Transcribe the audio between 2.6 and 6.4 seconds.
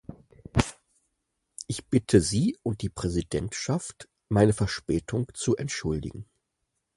und die Präsidentschaft, meine Verspätung zu entschuldigen.